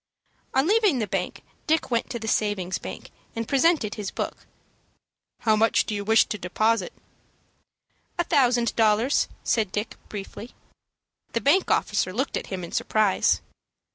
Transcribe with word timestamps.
On 0.55 0.65
leaving 0.65 0.97
the 0.97 1.05
bank, 1.05 1.43
Dick 1.67 1.91
went 1.91 2.09
to 2.09 2.17
the 2.17 2.27
savings 2.27 2.79
bank, 2.79 3.11
and 3.35 3.47
presented 3.47 3.93
his 3.93 4.09
book. 4.09 4.47
"How 5.41 5.55
much 5.55 5.85
do 5.85 5.93
you 5.93 6.03
wish 6.03 6.25
to 6.25 6.39
deposit?" 6.39 6.91
"A 8.17 8.23
thousand 8.23 8.75
dollars," 8.75 9.27
said 9.43 9.71
Dick, 9.71 9.97
briefly. 10.09 10.55
The 11.33 11.41
bank 11.41 11.69
officer 11.69 12.11
looked 12.11 12.35
at 12.35 12.47
him 12.47 12.63
in 12.63 12.71
surprise. 12.71 13.41